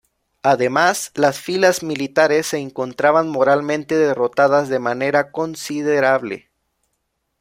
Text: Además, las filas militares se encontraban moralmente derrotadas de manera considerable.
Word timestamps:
Además, 0.41 1.11
las 1.13 1.39
filas 1.39 1.83
militares 1.83 2.47
se 2.47 2.57
encontraban 2.57 3.29
moralmente 3.29 3.95
derrotadas 3.99 4.67
de 4.67 4.79
manera 4.79 5.29
considerable. 5.29 6.49